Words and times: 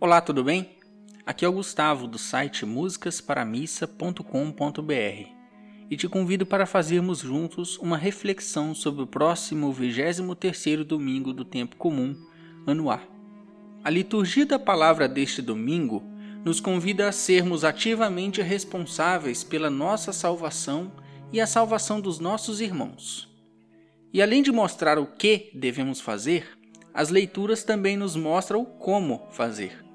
Olá, 0.00 0.20
tudo 0.20 0.44
bem? 0.44 0.78
Aqui 1.26 1.44
é 1.44 1.48
o 1.48 1.52
Gustavo 1.52 2.06
do 2.06 2.18
site 2.18 2.64
musicasparamissa.com.br 2.64 5.28
e 5.90 5.96
te 5.96 6.08
convido 6.08 6.46
para 6.46 6.66
fazermos 6.66 7.18
juntos 7.18 7.76
uma 7.78 7.96
reflexão 7.96 8.76
sobre 8.76 9.02
o 9.02 9.08
próximo 9.08 9.74
23º 9.74 10.84
domingo 10.84 11.32
do 11.32 11.44
tempo 11.44 11.74
comum, 11.74 12.14
ano 12.64 12.92
A. 12.92 13.00
A 13.82 13.90
liturgia 13.90 14.46
da 14.46 14.56
palavra 14.56 15.08
deste 15.08 15.42
domingo 15.42 16.04
nos 16.44 16.60
convida 16.60 17.08
a 17.08 17.12
sermos 17.12 17.64
ativamente 17.64 18.40
responsáveis 18.40 19.42
pela 19.42 19.68
nossa 19.68 20.12
salvação 20.12 20.92
e 21.32 21.40
a 21.40 21.46
salvação 21.46 22.00
dos 22.00 22.20
nossos 22.20 22.60
irmãos. 22.60 23.28
E 24.12 24.22
além 24.22 24.44
de 24.44 24.52
mostrar 24.52 24.96
o 24.96 25.06
que 25.06 25.50
devemos 25.52 26.00
fazer, 26.00 26.56
as 26.94 27.08
leituras 27.08 27.64
também 27.64 27.96
nos 27.96 28.14
mostram 28.14 28.62
o 28.62 28.64
como 28.64 29.26
fazer 29.32 29.87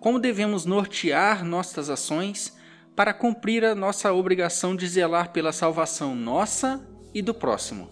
como 0.00 0.18
devemos 0.18 0.64
nortear 0.64 1.44
nossas 1.44 1.90
ações 1.90 2.56
para 2.94 3.14
cumprir 3.14 3.64
a 3.64 3.74
nossa 3.74 4.12
obrigação 4.12 4.74
de 4.74 4.86
zelar 4.86 5.32
pela 5.32 5.52
salvação 5.52 6.14
nossa 6.14 6.84
e 7.14 7.22
do 7.22 7.32
próximo. 7.32 7.88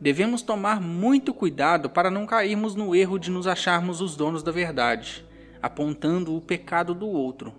Devemos 0.00 0.42
tomar 0.42 0.80
muito 0.80 1.32
cuidado 1.32 1.88
para 1.88 2.10
não 2.10 2.26
cairmos 2.26 2.74
no 2.74 2.94
erro 2.94 3.18
de 3.18 3.30
nos 3.30 3.46
acharmos 3.46 4.00
os 4.00 4.14
donos 4.14 4.42
da 4.42 4.52
verdade, 4.52 5.24
apontando 5.62 6.36
o 6.36 6.40
pecado 6.40 6.94
do 6.94 7.08
outro. 7.08 7.54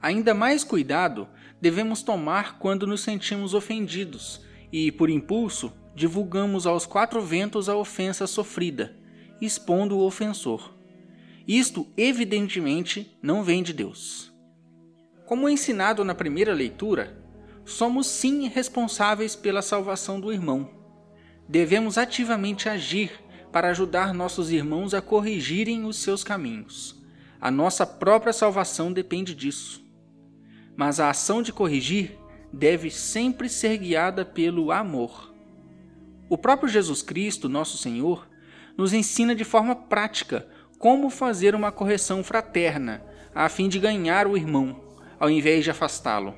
Ainda 0.00 0.32
mais 0.32 0.62
cuidado 0.62 1.28
devemos 1.60 2.02
tomar 2.02 2.58
quando 2.58 2.86
nos 2.86 3.00
sentimos 3.00 3.52
ofendidos 3.52 4.42
e, 4.72 4.92
por 4.92 5.10
impulso, 5.10 5.72
divulgamos 5.94 6.66
aos 6.66 6.86
quatro 6.86 7.20
ventos 7.20 7.68
a 7.68 7.76
ofensa 7.76 8.26
sofrida, 8.26 8.94
expondo 9.40 9.98
o 9.98 10.06
ofensor. 10.06 10.79
Isto, 11.46 11.86
evidentemente, 11.96 13.16
não 13.22 13.42
vem 13.42 13.62
de 13.62 13.72
Deus. 13.72 14.32
Como 15.26 15.48
ensinado 15.48 16.04
na 16.04 16.14
primeira 16.14 16.52
leitura, 16.52 17.22
somos 17.64 18.06
sim 18.06 18.48
responsáveis 18.48 19.36
pela 19.36 19.62
salvação 19.62 20.20
do 20.20 20.32
irmão. 20.32 20.70
Devemos 21.48 21.98
ativamente 21.98 22.68
agir 22.68 23.12
para 23.52 23.70
ajudar 23.70 24.14
nossos 24.14 24.50
irmãos 24.50 24.94
a 24.94 25.00
corrigirem 25.00 25.84
os 25.84 25.96
seus 25.96 26.22
caminhos. 26.22 27.00
A 27.40 27.50
nossa 27.50 27.86
própria 27.86 28.32
salvação 28.32 28.92
depende 28.92 29.34
disso. 29.34 29.84
Mas 30.76 31.00
a 31.00 31.10
ação 31.10 31.42
de 31.42 31.52
corrigir 31.52 32.18
deve 32.52 32.90
sempre 32.90 33.48
ser 33.48 33.78
guiada 33.78 34.24
pelo 34.24 34.70
amor. 34.70 35.34
O 36.28 36.38
próprio 36.38 36.68
Jesus 36.68 37.02
Cristo, 37.02 37.48
nosso 37.48 37.76
Senhor, 37.76 38.28
nos 38.76 38.92
ensina 38.92 39.34
de 39.34 39.44
forma 39.44 39.74
prática 39.74 40.46
como 40.80 41.10
fazer 41.10 41.54
uma 41.54 41.70
correção 41.70 42.24
fraterna, 42.24 43.02
a 43.34 43.50
fim 43.50 43.68
de 43.68 43.78
ganhar 43.78 44.26
o 44.26 44.34
irmão, 44.34 44.80
ao 45.18 45.28
invés 45.28 45.62
de 45.62 45.70
afastá-lo. 45.70 46.34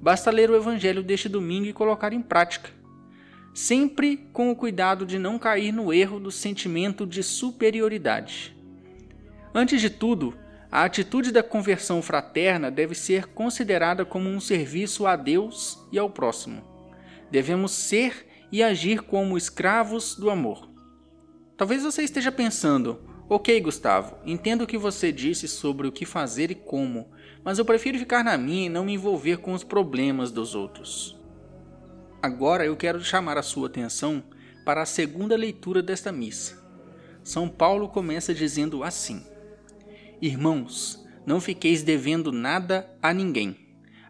Basta 0.00 0.30
ler 0.30 0.48
o 0.48 0.54
Evangelho 0.54 1.02
deste 1.02 1.28
domingo 1.28 1.66
e 1.66 1.72
colocar 1.72 2.12
em 2.12 2.22
prática, 2.22 2.70
sempre 3.52 4.28
com 4.32 4.48
o 4.48 4.54
cuidado 4.54 5.04
de 5.04 5.18
não 5.18 5.40
cair 5.40 5.72
no 5.72 5.92
erro 5.92 6.20
do 6.20 6.30
sentimento 6.30 7.04
de 7.04 7.20
superioridade. 7.20 8.56
Antes 9.52 9.80
de 9.80 9.90
tudo, 9.90 10.38
a 10.70 10.84
atitude 10.84 11.32
da 11.32 11.42
conversão 11.42 12.00
fraterna 12.00 12.70
deve 12.70 12.94
ser 12.94 13.26
considerada 13.26 14.04
como 14.04 14.30
um 14.30 14.38
serviço 14.38 15.04
a 15.04 15.16
Deus 15.16 15.84
e 15.90 15.98
ao 15.98 16.08
próximo. 16.08 16.62
Devemos 17.28 17.72
ser 17.72 18.24
e 18.52 18.62
agir 18.62 19.02
como 19.02 19.36
escravos 19.36 20.14
do 20.14 20.30
amor. 20.30 20.70
Talvez 21.56 21.82
você 21.82 22.04
esteja 22.04 22.30
pensando, 22.30 23.12
Ok, 23.26 23.58
Gustavo, 23.62 24.18
entendo 24.26 24.64
o 24.64 24.66
que 24.66 24.76
você 24.76 25.10
disse 25.10 25.48
sobre 25.48 25.86
o 25.86 25.92
que 25.92 26.04
fazer 26.04 26.50
e 26.50 26.54
como, 26.54 27.08
mas 27.42 27.58
eu 27.58 27.64
prefiro 27.64 27.98
ficar 27.98 28.22
na 28.22 28.36
minha 28.36 28.66
e 28.66 28.68
não 28.68 28.84
me 28.84 28.92
envolver 28.92 29.38
com 29.38 29.54
os 29.54 29.64
problemas 29.64 30.30
dos 30.30 30.54
outros. 30.54 31.18
Agora 32.20 32.66
eu 32.66 32.76
quero 32.76 33.02
chamar 33.02 33.38
a 33.38 33.42
sua 33.42 33.68
atenção 33.68 34.22
para 34.62 34.82
a 34.82 34.86
segunda 34.86 35.36
leitura 35.36 35.82
desta 35.82 36.12
missa. 36.12 36.62
São 37.22 37.48
Paulo 37.48 37.88
começa 37.88 38.34
dizendo 38.34 38.84
assim: 38.84 39.24
Irmãos, 40.20 41.02
não 41.24 41.40
fiqueis 41.40 41.82
devendo 41.82 42.30
nada 42.30 42.94
a 43.02 43.14
ninguém, 43.14 43.56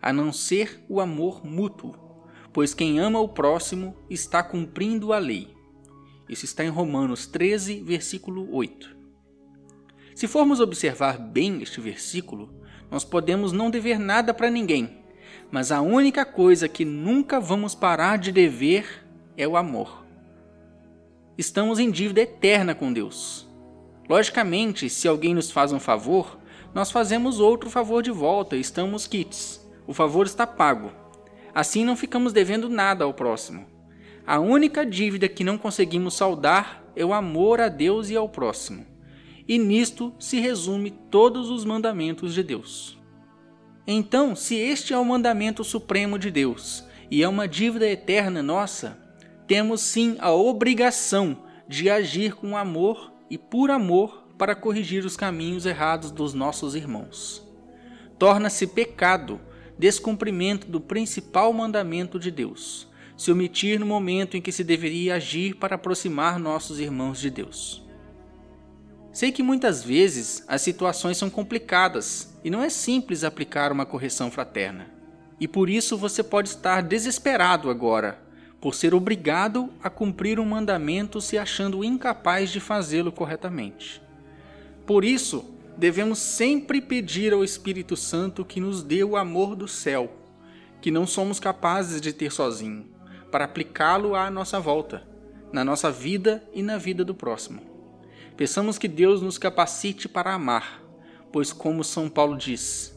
a 0.03 0.13
não 0.13 0.33
ser 0.33 0.85
o 0.89 1.01
amor 1.01 1.47
mútuo, 1.47 1.95
pois 2.53 2.75
quem 2.75 2.99
ama 2.99 3.21
o 3.21 3.29
próximo 3.29 3.97
está 4.11 4.43
cumprindo 4.43 5.13
a 5.13 5.19
lei. 5.19 5.55
Isso 6.29 6.45
está 6.45 6.65
em 6.65 6.69
Romanos 6.69 7.29
13, 7.29 7.81
versículo 7.81 8.53
8. 8.53 8.94
Se 10.15 10.29
formos 10.29 10.61
observar 10.61 11.19
bem 11.19 11.61
este 11.61 11.81
versículo, 11.81 12.49
nós 12.89 13.05
podemos 13.05 13.51
não 13.51 13.69
dever 13.69 13.99
nada 13.99 14.33
para 14.33 14.49
ninguém, 14.49 14.99
mas 15.51 15.73
a 15.73 15.81
única 15.81 16.25
coisa 16.25 16.69
que 16.69 16.85
nunca 16.85 17.41
vamos 17.41 17.75
parar 17.75 18.17
de 18.17 18.31
dever 18.31 19.05
é 19.37 19.47
o 19.49 19.57
amor. 19.57 20.07
Estamos 21.37 21.81
em 21.81 21.91
dívida 21.91 22.21
eterna 22.21 22.77
com 22.77 22.93
Deus. 22.93 23.49
Logicamente, 24.09 24.89
se 24.89 25.09
alguém 25.09 25.35
nos 25.35 25.51
faz 25.51 25.73
um 25.73 25.81
favor, 25.81 26.39
nós 26.73 26.93
fazemos 26.93 27.41
outro 27.41 27.69
favor 27.69 28.01
de 28.01 28.13
volta 28.13 28.57
estamos 28.57 29.09
quites. 29.09 29.69
O 29.85 29.93
favor 29.93 30.27
está 30.27 30.47
pago. 30.47 30.93
Assim 31.53 31.85
não 31.85 31.97
ficamos 31.97 32.33
devendo 32.33 32.69
nada 32.69 33.05
ao 33.05 33.13
próximo. 33.13 33.67
A 34.25 34.39
única 34.39 34.87
dívida 34.87 35.29
que 35.29 35.43
não 35.43 35.59
conseguimos 35.59 36.15
saldar 36.15 36.85
é 36.95 37.05
o 37.05 37.13
amor 37.13 37.61
a 37.61 37.69
Deus 37.69 38.11
e 38.11 38.17
ao 38.17 38.29
próximo 38.29 38.94
e 39.47 39.59
nisto 39.59 40.15
se 40.19 40.41
resume 40.41 40.91
todos 40.91 41.51
os 41.51 41.65
mandamentos 41.65 42.35
de 42.35 42.43
Deus. 42.43 42.99
Então, 43.87 44.35
se 44.35 44.57
este 44.57 44.95
é 44.95 44.99
o 44.99 45.05
mandamento 45.05 45.63
supremo 45.63 46.19
de 46.19 46.31
Deus 46.31 46.85
e 47.11 47.23
é 47.23 47.29
uma 47.29 47.47
dívida 47.47 47.87
eterna 47.87 48.43
nossa, 48.43 48.99
temos 49.47 49.83
sim 49.83 50.17
a 50.19 50.33
obrigação 50.33 51.45
de 51.69 51.91
agir 51.91 52.35
com 52.35 52.57
amor 52.57 53.13
e 53.29 53.37
por 53.37 53.71
amor 53.71 54.25
para 54.39 54.55
corrigir 54.55 55.05
os 55.05 55.17
caminhos 55.17 55.67
errados 55.67 56.11
dos 56.11 56.33
nossos 56.33 56.75
irmãos. 56.75 57.47
Torna-se 58.19 58.67
pecado 58.67 59.41
descumprimento 59.79 60.67
do 60.67 60.81
principal 60.81 61.53
mandamento 61.53 62.19
de 62.19 62.31
Deus, 62.31 62.89
se 63.17 63.31
omitir 63.31 63.79
no 63.79 63.87
momento 63.87 64.37
em 64.37 64.41
que 64.41 64.53
se 64.53 64.65
deveria 64.65 65.17
agir 65.17 65.57
para 65.57 65.75
aproximar 65.75 66.39
nossos 66.39 66.79
irmãos 66.79 67.21
de 67.21 67.31
Deus. 67.31 67.84
Sei 69.15 69.31
que 69.31 69.45
muitas 69.45 69.85
vezes 69.85 70.43
as 70.49 70.61
situações 70.61 71.17
são 71.17 71.31
complicadas 71.31 72.37
e 72.43 72.51
não 72.51 72.61
é 72.61 72.69
simples 72.69 73.23
aplicar 73.23 73.71
uma 73.71 73.87
correção 73.87 74.29
fraterna. 74.29 74.89
E 75.39 75.47
por 75.47 75.71
isso 75.71 75.97
você 75.97 76.21
pode 76.21 76.49
estar 76.49 76.83
desesperado 76.83 77.71
agora, 77.71 78.19
por 78.61 78.75
ser 78.75 78.93
obrigado 78.93 79.71
a 79.81 79.89
cumprir 79.89 80.41
um 80.41 80.45
mandamento 80.45 81.21
se 81.21 81.39
achando 81.39 81.85
incapaz 81.85 82.51
de 82.51 82.59
fazê-lo 82.59 83.13
corretamente. 83.13 84.03
Por 84.85 85.05
isso, 85.05 85.45
devemos 85.79 86.19
sempre 86.19 86.81
pedir 86.81 87.33
ao 87.33 87.45
Espírito 87.45 87.97
Santo 87.97 88.45
que 88.45 88.59
nos 88.59 88.83
dê 88.83 89.05
o 89.05 89.17
amor 89.17 89.55
do 89.55 89.69
céu, 89.69 90.13
que 90.81 90.91
não 90.91 91.07
somos 91.07 91.39
capazes 91.39 92.01
de 92.01 92.13
ter 92.13 92.33
sozinho, 92.33 92.85
para 93.31 93.45
aplicá-lo 93.45 94.17
à 94.17 94.29
nossa 94.29 94.59
volta, 94.59 95.07
na 95.53 95.65
nossa 95.65 95.89
vida 95.89 96.43
e 96.53 96.65
na 96.65 96.77
vida 96.79 97.05
do 97.05 97.15
próximo. 97.15 97.74
Peçamos 98.37 98.79
que 98.79 98.89
Deus 98.89 99.23
nos 99.23 99.39
capacite 99.39 100.09
para 100.09 100.35
amar, 100.35 100.83
pois, 101.33 101.53
como 101.53 101.85
São 101.85 102.09
Paulo 102.09 102.37
diz, 102.37 102.95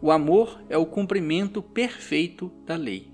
o 0.00 0.10
amor 0.10 0.60
é 0.68 0.76
o 0.76 0.86
cumprimento 0.86 1.62
perfeito 1.62 2.52
da 2.64 2.76
lei. 2.76 3.12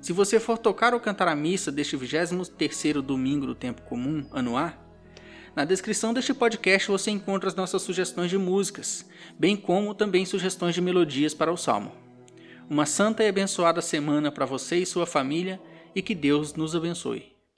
Se 0.00 0.12
você 0.12 0.38
for 0.38 0.58
tocar 0.58 0.94
ou 0.94 1.00
cantar 1.00 1.28
a 1.28 1.36
missa 1.36 1.72
deste 1.72 1.96
23º 1.96 3.00
domingo 3.00 3.46
do 3.46 3.54
tempo 3.54 3.82
comum, 3.82 4.26
ano 4.32 4.56
A, 4.56 4.74
na 5.54 5.64
descrição 5.64 6.14
deste 6.14 6.32
podcast 6.32 6.88
você 6.88 7.10
encontra 7.10 7.48
as 7.48 7.54
nossas 7.54 7.82
sugestões 7.82 8.30
de 8.30 8.38
músicas, 8.38 9.08
bem 9.38 9.56
como 9.56 9.94
também 9.94 10.24
sugestões 10.24 10.74
de 10.74 10.80
melodias 10.80 11.34
para 11.34 11.52
o 11.52 11.56
salmo. 11.56 11.92
Uma 12.70 12.86
santa 12.86 13.24
e 13.24 13.28
abençoada 13.28 13.80
semana 13.80 14.30
para 14.30 14.46
você 14.46 14.76
e 14.76 14.86
sua 14.86 15.06
família 15.06 15.60
e 15.94 16.02
que 16.02 16.14
Deus 16.14 16.54
nos 16.54 16.76
abençoe. 16.76 17.37